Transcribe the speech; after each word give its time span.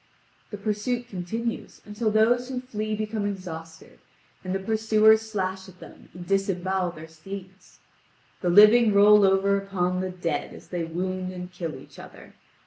The 0.49 0.57
pursuit 0.57 1.07
continues 1.07 1.79
until 1.85 2.09
those 2.09 2.49
who 2.49 2.59
flee 2.59 2.95
become 2.95 3.23
exhausted, 3.27 3.99
and 4.43 4.55
the 4.55 4.59
pursuers 4.59 5.21
slash 5.31 5.69
at 5.69 5.79
them 5.79 6.09
and 6.15 6.25
disembowel 6.25 6.89
their 6.93 7.07
steeds. 7.07 7.77
The 8.41 8.49
living 8.49 8.95
roll 8.95 9.23
over 9.23 9.55
upon 9.57 9.99
the 10.01 10.09
dead 10.09 10.55
as 10.55 10.69
they 10.69 10.83
wound 10.85 11.31
and 11.31 11.51
kill 11.51 11.75
each 11.75 11.99
other. 11.99 12.33